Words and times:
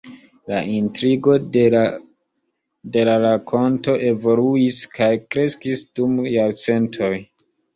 La 0.51 0.59
intrigo 0.75 1.35
de 1.57 1.65
la 3.09 3.13
rakonto 3.25 3.95
evoluis 4.09 4.81
kaj 4.97 5.11
kreskis 5.27 5.85
dum 6.01 6.19
jarcentoj. 6.39 7.13